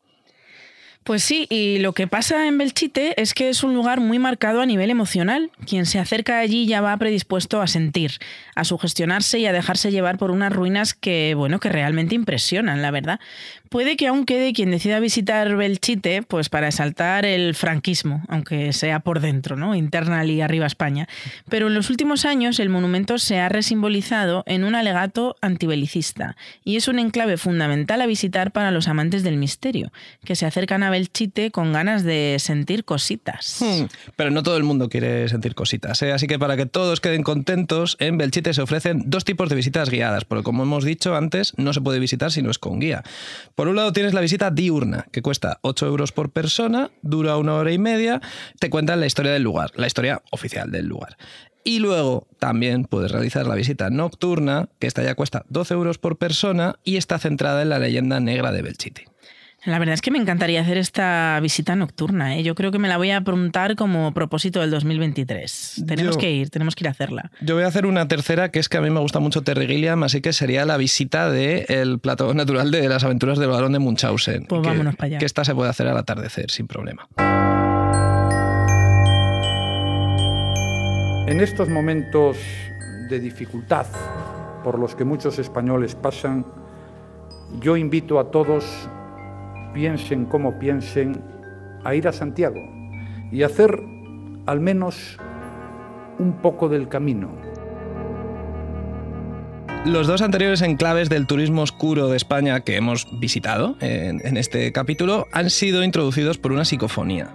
[1.06, 4.60] Pues sí, y lo que pasa en Belchite es que es un lugar muy marcado
[4.60, 5.52] a nivel emocional.
[5.64, 8.18] Quien se acerca allí ya va predispuesto a sentir,
[8.56, 12.90] a sugestionarse y a dejarse llevar por unas ruinas que, bueno, que realmente impresionan, la
[12.90, 13.20] verdad.
[13.76, 19.00] Puede que aún quede quien decida visitar Belchite, pues para exaltar el franquismo, aunque sea
[19.00, 19.74] por dentro, ¿no?
[19.74, 21.06] Interna y arriba España.
[21.50, 26.76] Pero en los últimos años el monumento se ha resimbolizado en un alegato antibelicista y
[26.76, 29.92] es un enclave fundamental a visitar para los amantes del misterio,
[30.24, 33.58] que se acercan a Belchite con ganas de sentir cositas.
[33.60, 36.14] Hmm, pero no todo el mundo quiere sentir cositas, ¿eh?
[36.14, 39.90] así que para que todos queden contentos, en Belchite se ofrecen dos tipos de visitas
[39.90, 43.02] guiadas, porque como hemos dicho antes, no se puede visitar si no es con guía.
[43.68, 47.72] Un lado tienes la visita diurna, que cuesta 8 euros por persona, dura una hora
[47.72, 48.20] y media,
[48.58, 51.16] te cuentan la historia del lugar, la historia oficial del lugar.
[51.64, 56.16] Y luego también puedes realizar la visita nocturna, que esta ya cuesta 12 euros por
[56.16, 59.06] persona y está centrada en la leyenda negra de Belchite.
[59.66, 62.36] La verdad es que me encantaría hacer esta visita nocturna.
[62.36, 62.44] ¿eh?
[62.44, 65.82] Yo creo que me la voy a apuntar como propósito del 2023.
[65.86, 67.32] Tenemos Yo- que ir, tenemos que ir a hacerla.
[67.40, 69.66] Yo voy a hacer una tercera, que es que a mí me gusta mucho Terry
[69.66, 73.80] Gilliam, así que sería la visita del plato natural de las aventuras del balón de
[73.80, 74.46] Munchausen.
[74.46, 75.18] Pues que, vámonos para allá.
[75.18, 77.08] Que esta se puede hacer al atardecer, sin problema.
[81.26, 82.36] En estos momentos
[83.10, 83.86] de dificultad
[84.62, 86.46] por los que muchos españoles pasan,
[87.60, 88.88] yo invito a todos,
[89.76, 91.22] piensen como piensen,
[91.84, 92.58] a ir a Santiago
[93.30, 93.78] y hacer
[94.46, 95.18] al menos
[96.18, 97.30] un poco del camino.
[99.84, 104.72] Los dos anteriores enclaves del turismo oscuro de España que hemos visitado en, en este
[104.72, 107.34] capítulo han sido introducidos por una psicofonía.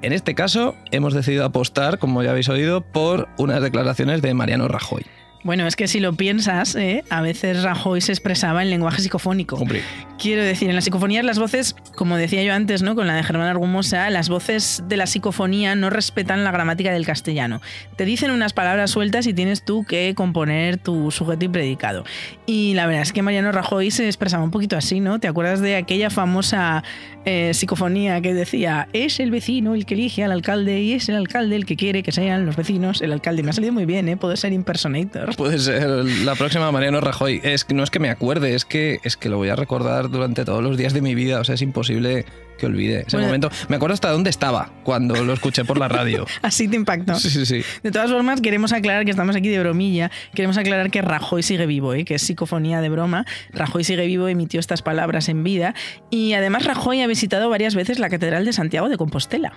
[0.00, 4.66] En este caso, hemos decidido apostar, como ya habéis oído, por unas declaraciones de Mariano
[4.66, 5.04] Rajoy.
[5.46, 7.04] Bueno, es que si lo piensas, ¿eh?
[7.08, 9.54] a veces Rajoy se expresaba en lenguaje psicofónico.
[9.54, 9.80] Hombre,
[10.18, 12.94] Quiero decir, en las psicofonías las voces, como decía yo antes, ¿no?
[12.94, 17.04] Con la de Germán Argumosa, las voces de la psicofonía no respetan la gramática del
[17.04, 17.60] castellano.
[17.96, 22.04] Te dicen unas palabras sueltas y tienes tú que componer tu sujeto y predicado.
[22.46, 25.20] Y la verdad es que Mariano Rajoy se expresaba un poquito así, ¿no?
[25.20, 26.82] ¿Te acuerdas de aquella famosa
[27.26, 31.16] eh, psicofonía que decía, es el vecino el que elige al alcalde y es el
[31.16, 33.42] alcalde el que quiere que sean los vecinos el alcalde?
[33.42, 34.16] Me ha salido muy bien, ¿eh?
[34.16, 35.35] Puedo ser impersonator.
[35.36, 35.86] Puede ser
[36.24, 37.40] la próxima Mariano Rajoy.
[37.44, 40.10] Es que no es que me acuerde, es que, es que lo voy a recordar
[40.10, 41.40] durante todos los días de mi vida.
[41.40, 42.24] O sea, es imposible
[42.58, 43.26] que olvide ese Bueno.
[43.26, 43.50] momento.
[43.68, 46.26] Me acuerdo hasta dónde estaba cuando lo escuché por la radio.
[46.42, 47.14] Así te impactó.
[47.16, 47.62] Sí, sí, sí.
[47.82, 50.10] De todas formas, queremos aclarar que estamos aquí de bromilla.
[50.34, 52.04] Queremos aclarar que Rajoy sigue vivo, ¿eh?
[52.06, 53.26] que es psicofonía de broma.
[53.52, 55.74] Rajoy sigue vivo, emitió estas palabras en vida.
[56.10, 59.52] Y además, Rajoy ha visitado varias veces la Catedral de Santiago de Compostela.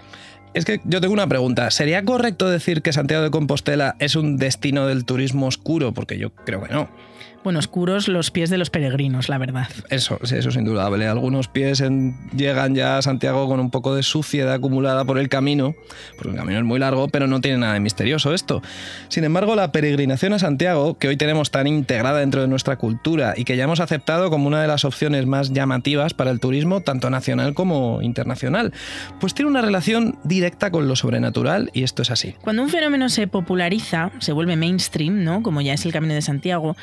[0.53, 1.69] Es que yo tengo una pregunta.
[1.71, 5.91] ¿Sería correcto decir que Santiago de Compostela es un destino del turismo oscuro?
[5.93, 6.89] Porque yo creo que no.
[7.43, 9.67] Bueno, oscuros los pies de los peregrinos, la verdad.
[9.89, 11.07] Eso, sí, eso es indudable.
[11.07, 15.29] Algunos pies en- llegan ya a Santiago con un poco de suciedad acumulada por el
[15.29, 15.73] camino,
[16.17, 18.61] porque el camino es muy largo, pero no tiene nada de misterioso esto.
[19.07, 23.33] Sin embargo, la peregrinación a Santiago, que hoy tenemos tan integrada dentro de nuestra cultura
[23.37, 26.81] y que ya hemos aceptado como una de las opciones más llamativas para el turismo,
[26.81, 28.73] tanto nacional como internacional,
[29.21, 32.35] pues tiene una relación directa con lo sobrenatural y esto es así.
[32.41, 35.41] Cuando un fenómeno se populariza, se vuelve mainstream, ¿no?
[35.41, 36.75] Como ya es el Camino de Santiago,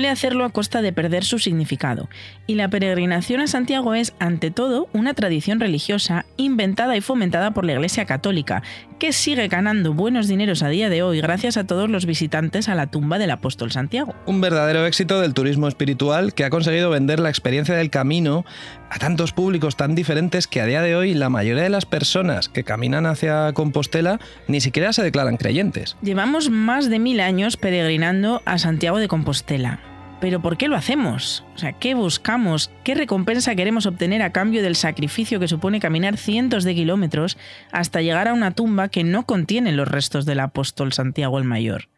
[0.00, 2.08] suele hacerlo a costa de perder su significado.
[2.46, 7.66] Y la peregrinación a Santiago es, ante todo, una tradición religiosa inventada y fomentada por
[7.66, 8.62] la Iglesia Católica,
[8.98, 12.74] que sigue ganando buenos dineros a día de hoy gracias a todos los visitantes a
[12.74, 14.14] la tumba del apóstol Santiago.
[14.24, 18.46] Un verdadero éxito del turismo espiritual que ha conseguido vender la experiencia del camino
[18.88, 22.48] a tantos públicos tan diferentes que a día de hoy la mayoría de las personas
[22.48, 25.98] que caminan hacia Compostela ni siquiera se declaran creyentes.
[26.00, 29.89] Llevamos más de mil años peregrinando a Santiago de Compostela.
[30.20, 31.44] Pero ¿por qué lo hacemos?
[31.54, 32.70] O sea, ¿qué buscamos?
[32.84, 37.38] ¿Qué recompensa queremos obtener a cambio del sacrificio que supone caminar cientos de kilómetros
[37.72, 41.88] hasta llegar a una tumba que no contiene los restos del apóstol Santiago el Mayor?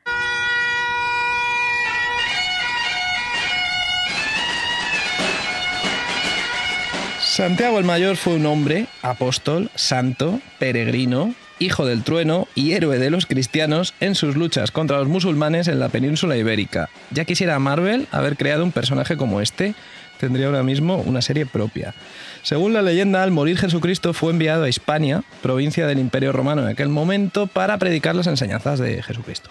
[7.19, 13.11] Santiago el Mayor fue un hombre, apóstol, santo, peregrino, hijo del trueno y héroe de
[13.11, 16.91] los cristianos en sus luchas contra los musulmanes en la península ibérica.
[17.11, 19.75] Ya quisiera Marvel haber creado un personaje como este,
[20.23, 21.95] tendría ahora mismo una serie propia.
[22.43, 26.69] Según la leyenda, al morir Jesucristo fue enviado a Hispania, provincia del Imperio Romano en
[26.69, 29.51] aquel momento, para predicar las enseñanzas de Jesucristo.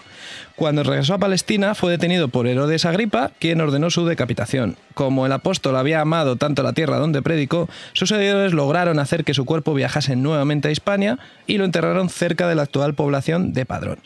[0.56, 4.76] Cuando regresó a Palestina fue detenido por Herodes Agripa, quien ordenó su decapitación.
[4.94, 9.34] Como el apóstol había amado tanto la tierra donde predicó, sus seguidores lograron hacer que
[9.34, 13.66] su cuerpo viajase nuevamente a Hispania y lo enterraron cerca de la actual población de
[13.66, 13.98] Padrón.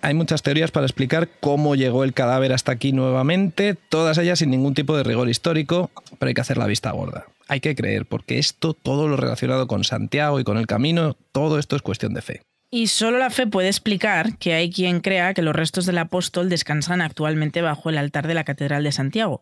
[0.00, 4.50] Hay muchas teorías para explicar cómo llegó el cadáver hasta aquí nuevamente, todas ellas sin
[4.50, 7.26] ningún tipo de rigor histórico, pero hay que hacer la vista gorda.
[7.48, 11.58] Hay que creer, porque esto, todo lo relacionado con Santiago y con el camino, todo
[11.58, 12.42] esto es cuestión de fe.
[12.70, 16.50] Y solo la fe puede explicar que hay quien crea que los restos del apóstol
[16.50, 19.40] descansan actualmente bajo el altar de la Catedral de Santiago.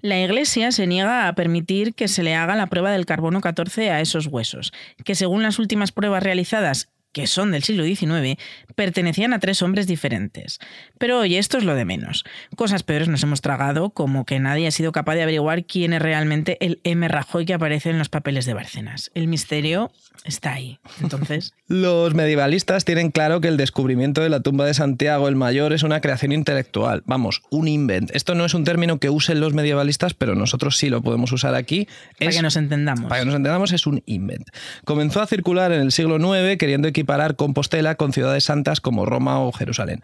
[0.00, 3.90] La Iglesia se niega a permitir que se le haga la prueba del carbono 14
[3.90, 4.72] a esos huesos,
[5.04, 8.36] que según las últimas pruebas realizadas que son del siglo XIX,
[8.74, 10.58] pertenecían a tres hombres diferentes.
[10.98, 12.24] Pero oye, esto es lo de menos.
[12.56, 16.02] Cosas peores nos hemos tragado, como que nadie ha sido capaz de averiguar quién es
[16.02, 17.06] realmente el M.
[17.08, 19.10] Rajoy que aparece en los papeles de Bárcenas.
[19.14, 19.92] El misterio
[20.24, 20.78] está ahí.
[21.00, 21.54] Entonces.
[21.66, 25.82] Los medievalistas tienen claro que el descubrimiento de la tumba de Santiago el Mayor es
[25.82, 28.10] una creación intelectual, vamos, un invent.
[28.14, 31.54] Esto no es un término que usen los medievalistas, pero nosotros sí lo podemos usar
[31.54, 31.88] aquí.
[32.18, 33.08] Para que nos entendamos.
[33.08, 34.48] Para que nos entendamos, es un invent.
[34.84, 39.40] Comenzó a circular en el siglo IX queriendo equiparar Compostela con ciudades santas como Roma
[39.40, 40.00] o Jerusalén.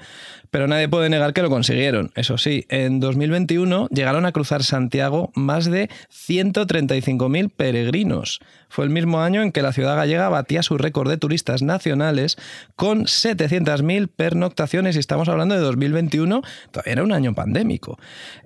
[0.50, 2.10] Pero nadie puede negar que lo consiguieron.
[2.14, 8.40] Eso sí, en 2021 llegaron a cruzar Santiago más de 135.000 peregrinos.
[8.70, 12.36] Fue el mismo año en que la ciudad gallega batía su récord de turistas nacionales
[12.76, 17.98] con 700.000 pernoctaciones y estamos hablando de 2021, todavía era un año pandémico.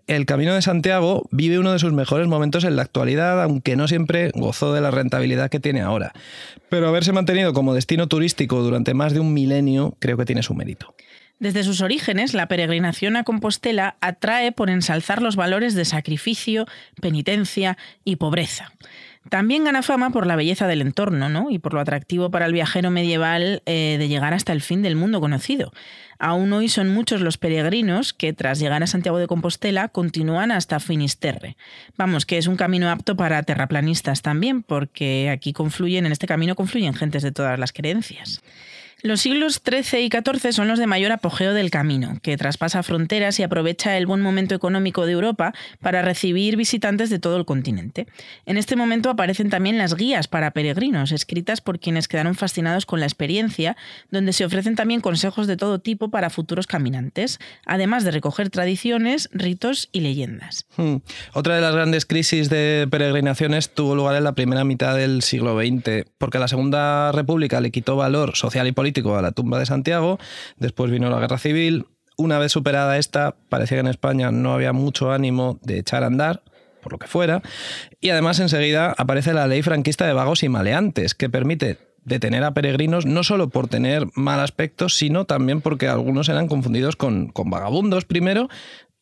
[0.06, 3.86] El Camino de Santiago vive uno de sus mejores momentos en la actualidad, aunque no
[3.86, 6.12] siempre gozó de la rentabilidad que tiene ahora.
[6.70, 10.54] Pero haberse mantenido como destino turístico durante más de un milenio creo que tiene su
[10.54, 10.94] mérito.
[11.38, 16.66] Desde sus orígenes, la peregrinación a Compostela atrae por ensalzar los valores de sacrificio,
[17.00, 18.72] penitencia y pobreza.
[19.30, 21.50] También gana fama por la belleza del entorno ¿no?
[21.50, 24.96] y por lo atractivo para el viajero medieval eh, de llegar hasta el fin del
[24.96, 25.72] mundo conocido.
[26.18, 30.78] Aún hoy son muchos los peregrinos que tras llegar a Santiago de Compostela continúan hasta
[30.78, 31.56] Finisterre.
[31.96, 36.54] Vamos, que es un camino apto para terraplanistas también, porque aquí confluyen, en este camino
[36.54, 38.42] confluyen gentes de todas las creencias.
[39.04, 43.38] Los siglos XIII y XIV son los de mayor apogeo del camino, que traspasa fronteras
[43.38, 48.06] y aprovecha el buen momento económico de Europa para recibir visitantes de todo el continente.
[48.46, 52.98] En este momento aparecen también las guías para peregrinos, escritas por quienes quedaron fascinados con
[52.98, 53.76] la experiencia,
[54.10, 59.28] donde se ofrecen también consejos de todo tipo para futuros caminantes, además de recoger tradiciones,
[59.34, 60.64] ritos y leyendas.
[60.78, 60.96] Hmm.
[61.34, 65.60] Otra de las grandes crisis de peregrinaciones tuvo lugar en la primera mitad del siglo
[65.60, 69.66] XX, porque la Segunda República le quitó valor social y político a la tumba de
[69.66, 70.18] Santiago,
[70.58, 74.72] después vino la guerra civil, una vez superada esta, parecía que en España no había
[74.72, 76.42] mucho ánimo de echar a andar,
[76.82, 77.42] por lo que fuera,
[78.00, 82.52] y además enseguida aparece la ley franquista de vagos y maleantes, que permite detener a
[82.52, 87.48] peregrinos no solo por tener mal aspecto, sino también porque algunos eran confundidos con, con
[87.50, 88.48] vagabundos primero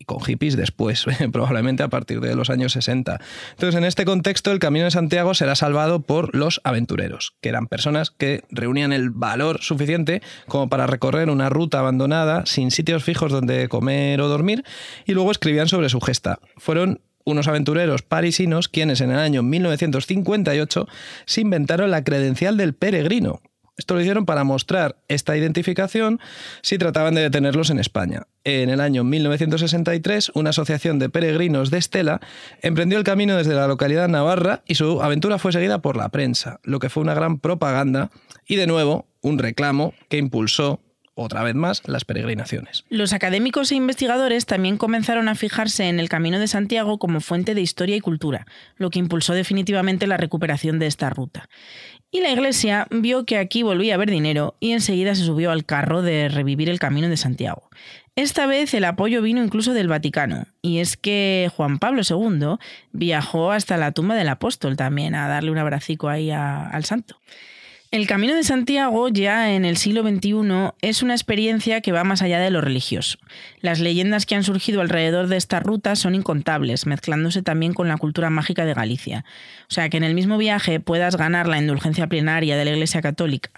[0.04, 3.20] con hippies después, probablemente a partir de los años 60.
[3.50, 7.66] Entonces, en este contexto, el Camino de Santiago será salvado por los aventureros, que eran
[7.66, 13.32] personas que reunían el valor suficiente como para recorrer una ruta abandonada sin sitios fijos
[13.32, 14.64] donde comer o dormir
[15.06, 16.38] y luego escribían sobre su gesta.
[16.56, 20.88] Fueron unos aventureros parisinos quienes en el año 1958
[21.24, 23.40] se inventaron la credencial del peregrino,
[23.82, 26.20] esto lo hicieron para mostrar esta identificación
[26.62, 28.28] si trataban de detenerlos en España.
[28.44, 32.20] En el año 1963, una asociación de peregrinos de Estela
[32.60, 36.60] emprendió el camino desde la localidad navarra y su aventura fue seguida por la prensa,
[36.62, 38.10] lo que fue una gran propaganda
[38.46, 40.80] y de nuevo un reclamo que impulsó
[41.14, 42.84] otra vez más, las peregrinaciones.
[42.88, 47.54] Los académicos e investigadores también comenzaron a fijarse en el Camino de Santiago como fuente
[47.54, 51.48] de historia y cultura, lo que impulsó definitivamente la recuperación de esta ruta.
[52.14, 55.64] Y la Iglesia vio que aquí volvía a haber dinero y enseguida se subió al
[55.64, 57.70] carro de revivir el Camino de Santiago.
[58.16, 62.58] Esta vez el apoyo vino incluso del Vaticano, y es que Juan Pablo II
[62.92, 67.16] viajó hasta la tumba del apóstol también a darle un abracico ahí al santo.
[67.92, 72.22] El Camino de Santiago, ya en el siglo XXI, es una experiencia que va más
[72.22, 73.18] allá de lo religioso.
[73.60, 77.98] Las leyendas que han surgido alrededor de esta ruta son incontables, mezclándose también con la
[77.98, 79.26] cultura mágica de Galicia.
[79.68, 83.02] O sea, que en el mismo viaje puedas ganar la indulgencia plenaria de la Iglesia
[83.02, 83.50] Católica,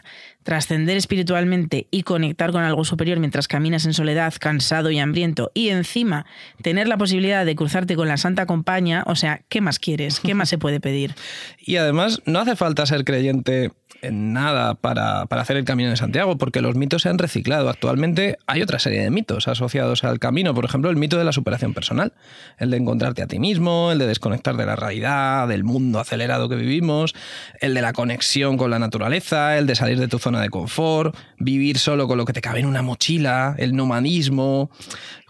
[0.43, 5.69] trascender espiritualmente y conectar con algo superior mientras caminas en soledad, cansado y hambriento, y
[5.69, 6.27] encima
[6.61, 10.19] tener la posibilidad de cruzarte con la Santa Compañía, o sea, ¿qué más quieres?
[10.19, 11.15] ¿Qué más se puede pedir?
[11.67, 13.73] Y además, no hace falta ser creyente en
[14.11, 17.69] nada para, hacer el Camino de Santiago, porque los mitos se han reciclado.
[17.69, 21.33] Actualmente hay otra serie de mitos asociados al camino, por ejemplo, el mito de la
[21.33, 22.13] superación personal,
[22.59, 26.49] el de encontrarte a ti mismo, el de desconectar de la realidad, del mundo acelerado
[26.49, 27.15] que vivimos,
[27.61, 31.17] el de la conexión con la naturaleza, el de salir de tu zona de confort,
[31.39, 34.71] vivir solo con lo que te cabe en una mochila, el nomadismo.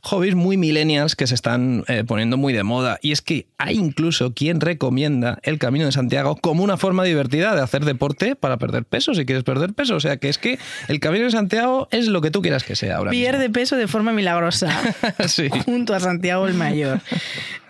[0.05, 2.99] Hobbies muy millennials que se están eh, poniendo muy de moda.
[3.03, 7.55] Y es que hay incluso quien recomienda el Camino de Santiago como una forma divertida
[7.55, 9.97] de hacer deporte para perder peso, si quieres perder peso.
[9.97, 12.77] O sea que es que el Camino de Santiago es lo que tú quieras que
[12.77, 13.11] sea ahora.
[13.11, 14.71] Pierde peso de forma milagrosa
[15.27, 15.49] sí.
[15.65, 17.01] junto a Santiago el Mayor.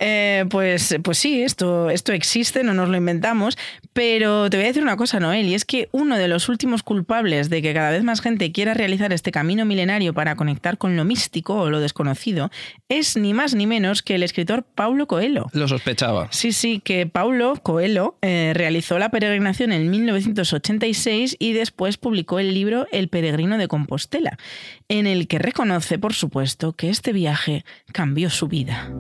[0.01, 3.57] Eh, pues, pues sí, esto, esto existe, no nos lo inventamos,
[3.93, 6.83] pero te voy a decir una cosa, Noel, y es que uno de los últimos
[6.83, 10.97] culpables de que cada vez más gente quiera realizar este camino milenario para conectar con
[10.97, 12.24] lo místico o lo desconocido
[12.89, 15.47] es ni más ni menos que el escritor Paulo Coelho.
[15.53, 16.29] Lo sospechaba.
[16.31, 22.55] Sí, sí, que Paulo Coelho eh, realizó la peregrinación en 1986 y después publicó el
[22.55, 24.39] libro El peregrino de Compostela,
[24.89, 28.91] en el que reconoce, por supuesto, que este viaje cambió su vida.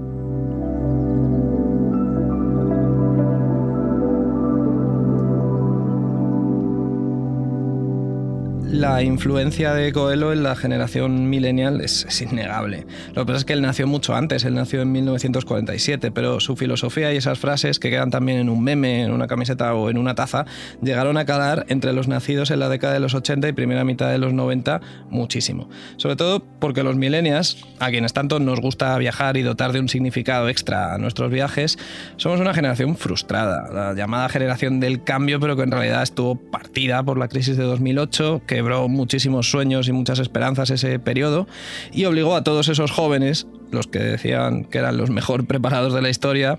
[8.75, 12.87] La influencia de Coelho en la generación millennial es, innegable.
[13.15, 16.57] Lo que pasa es que él nació mucho antes, él nació en 1947, pero su
[16.57, 19.99] filosofía y esas frases que quedan también en un meme, en una camiseta o en
[19.99, 20.45] una taza,
[20.83, 24.11] llegaron a calar entre los nacidos en la década de los 80 y primera mitad
[24.11, 25.69] de los 90 muchísimo.
[25.97, 29.89] Sobre todo porque los millennials, a quienes tanto nos gusta viajar y dotar de un
[29.89, 31.79] significado extra a nuestros viajes,
[32.17, 37.05] somos una generación frustrada, la llamada generación del cambio, pero que en realidad estuvo partida
[37.05, 41.47] por la crisis de 2008, que quebró muchísimos sueños y muchas esperanzas ese periodo
[41.93, 46.01] y obligó a todos esos jóvenes, los que decían que eran los mejor preparados de
[46.01, 46.59] la historia,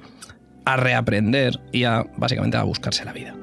[0.66, 3.36] a reaprender y a básicamente a buscarse la vida.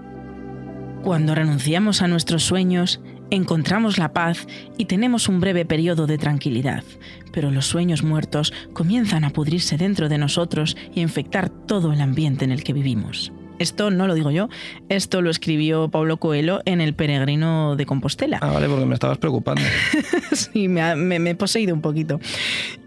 [1.03, 3.01] Cuando renunciamos a nuestros sueños,
[3.31, 4.47] encontramos la paz
[4.79, 6.85] y tenemos un breve periodo de tranquilidad,
[7.33, 12.01] pero los sueños muertos comienzan a pudrirse dentro de nosotros y a infectar todo el
[12.01, 13.33] ambiente en el que vivimos.
[13.63, 14.49] Esto no lo digo yo,
[14.89, 18.41] esto lo escribió Pablo Coelho en El Peregrino de Compostela.
[18.43, 19.63] Ah, vale, porque me estabas preocupando.
[20.33, 22.19] sí, me, me, me, he poseído un poquito.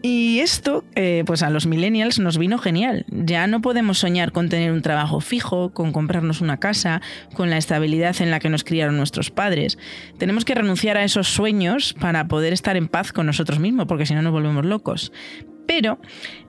[0.01, 3.05] Y esto, eh, pues a los millennials nos vino genial.
[3.07, 7.01] Ya no podemos soñar con tener un trabajo fijo, con comprarnos una casa,
[7.36, 9.78] con la estabilidad en la que nos criaron nuestros padres.
[10.17, 14.05] Tenemos que renunciar a esos sueños para poder estar en paz con nosotros mismos, porque
[14.05, 15.13] si no nos volvemos locos.
[15.67, 15.99] Pero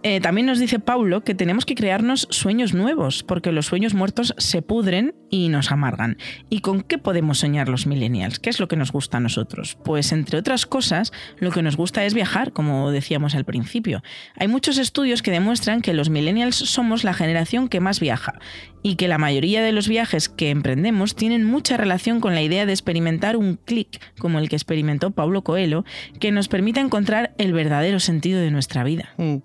[0.09, 4.37] eh, también nos dice Paulo que tenemos que crearnos sueños nuevos, porque los sueños muertos
[4.39, 6.17] se pudren y nos amargan.
[6.49, 8.39] ¿Y con qué podemos soñar los millennials?
[8.39, 9.77] ¿Qué es lo que nos gusta a nosotros?
[9.85, 14.01] Pues entre otras cosas, lo que nos gusta es viajar, como decíamos al principio.
[14.37, 18.39] Hay muchos estudios que demuestran que los millennials somos la generación que más viaja
[18.85, 22.67] y que la mayoría de los viajes que emprendemos tienen mucha relación con la idea
[22.67, 25.85] de experimentar un clic, como el que experimentó Paulo Coelho,
[26.21, 29.13] que nos permita encontrar el verdadero sentido de nuestra vida.
[29.17, 29.39] Mm.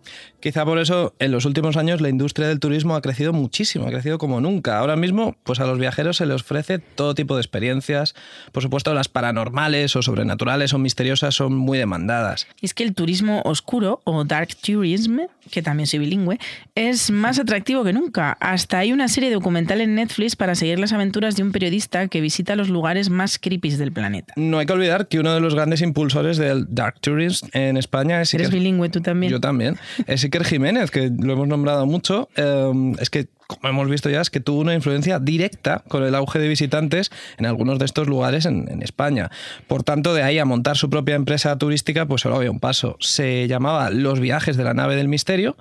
[0.51, 3.89] Quizá por eso en los últimos años la industria del turismo ha crecido muchísimo, ha
[3.89, 4.79] crecido como nunca.
[4.79, 8.15] Ahora mismo, pues a los viajeros se les ofrece todo tipo de experiencias.
[8.51, 12.47] Por supuesto, las paranormales o sobrenaturales o misteriosas son muy demandadas.
[12.59, 16.37] Y es que el turismo oscuro o dark tourism, que también soy bilingüe,
[16.75, 18.33] es más atractivo que nunca.
[18.41, 22.19] Hasta hay una serie documental en Netflix para seguir las aventuras de un periodista que
[22.19, 24.33] visita los lugares más creepy del planeta.
[24.35, 28.19] No hay que olvidar que uno de los grandes impulsores del dark tourism en España
[28.19, 28.33] es...
[28.33, 29.31] Eres bilingüe tú también.
[29.31, 29.77] Yo también.
[30.07, 32.29] Es Jiménez, que lo hemos nombrado mucho.
[32.35, 33.27] Eh, es que
[33.57, 37.11] como hemos visto ya, es que tuvo una influencia directa con el auge de visitantes
[37.37, 39.29] en algunos de estos lugares en, España.
[39.67, 42.97] Por tanto, de ahí a montar su propia empresa turística, pues solo había un paso.
[42.99, 45.55] Se llamaba Los Viajes de la Nave del Misterio.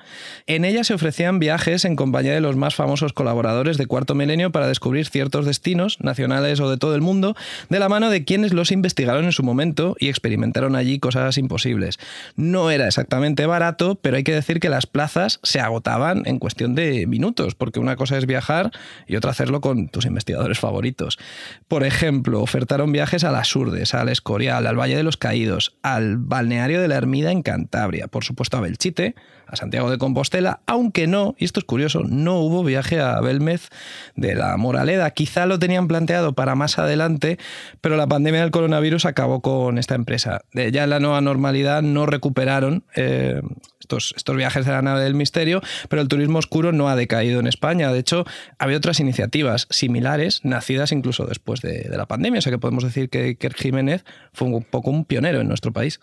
[0.46, 4.52] En ella se ofrecían viajes en compañía de los más famosos colaboradores de Cuarto Milenio
[4.52, 7.36] para descubrir ciertos destinos, nacionales o de todo el mundo,
[7.68, 11.98] de la mano de quienes los investigaron en su momento y experimentaron allí cosas imposibles.
[12.36, 16.74] No era exactamente barato, pero hay que decir que las plazas se agotaban en cuestión
[16.74, 18.70] de minutos, porque una cosa es viajar
[19.06, 21.18] y otra hacerlo con tus investigadores favoritos.
[21.68, 26.18] Por ejemplo, ofertaron viajes a las Urdes, al Escorial, al Valle de los Caídos, al
[26.18, 29.14] balneario de la Ermida en Cantabria, por supuesto a Belchite,
[29.46, 33.68] a Santiago de Compostela, aunque no, y esto es curioso, no hubo viaje a Belmez
[34.14, 35.10] de la Moraleda.
[35.10, 37.38] Quizá lo tenían planteado para más adelante,
[37.80, 40.42] pero la pandemia del coronavirus acabó con esta empresa.
[40.52, 43.40] Ya en la nueva normalidad no recuperaron eh,
[43.96, 47.46] estos, viajes de la nave del misterio, pero el turismo oscuro no ha decaído en
[47.46, 47.92] España.
[47.92, 48.24] De hecho,
[48.58, 52.38] había otras iniciativas similares, nacidas incluso después de, la pandemia.
[52.38, 55.72] O sea que podemos decir que Iker Jiménez fue un poco un pionero en nuestro
[55.72, 56.00] país.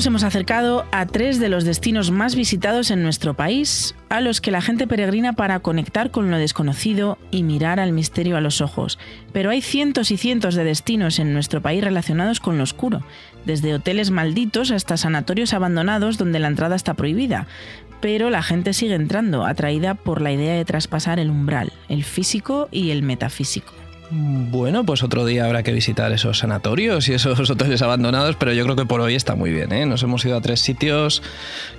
[0.00, 4.40] Nos hemos acercado a tres de los destinos más visitados en nuestro país, a los
[4.40, 8.62] que la gente peregrina para conectar con lo desconocido y mirar al misterio a los
[8.62, 8.98] ojos.
[9.34, 13.02] Pero hay cientos y cientos de destinos en nuestro país relacionados con lo oscuro,
[13.44, 17.46] desde hoteles malditos hasta sanatorios abandonados donde la entrada está prohibida.
[18.00, 22.68] Pero la gente sigue entrando, atraída por la idea de traspasar el umbral, el físico
[22.72, 23.79] y el metafísico.
[24.10, 28.64] Bueno, pues otro día habrá que visitar esos sanatorios y esos hoteles abandonados, pero yo
[28.64, 29.72] creo que por hoy está muy bien.
[29.72, 29.86] ¿eh?
[29.86, 31.22] Nos hemos ido a tres sitios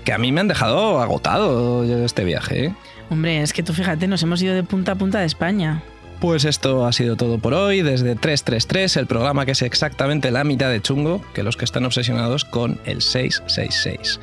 [0.05, 2.65] que a mí me han dejado agotado este viaje.
[2.65, 2.75] ¿eh?
[3.09, 5.83] Hombre, es que tú fíjate, nos hemos ido de punta a punta de España.
[6.21, 10.43] Pues esto ha sido todo por hoy desde 333, el programa que es exactamente la
[10.43, 14.19] mitad de chungo que los que están obsesionados con el 666.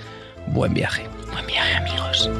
[0.46, 1.06] Buen viaje.
[1.32, 2.30] Buen viaje, amigos.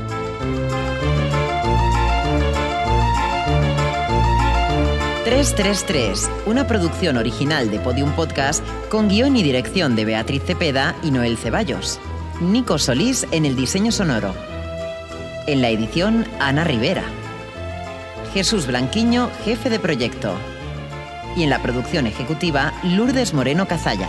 [5.29, 11.11] 333, una producción original de Podium Podcast con guion y dirección de Beatriz Cepeda y
[11.11, 12.01] Noel Ceballos.
[12.41, 14.35] Nico Solís en el diseño sonoro.
[15.47, 17.03] En la edición, Ana Rivera.
[18.33, 20.33] Jesús Blanquiño, jefe de proyecto.
[21.37, 24.09] Y en la producción ejecutiva, Lourdes Moreno Cazalla.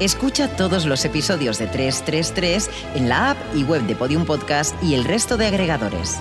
[0.00, 4.94] Escucha todos los episodios de 333 en la app y web de Podium Podcast y
[4.94, 6.18] el resto de agregadores.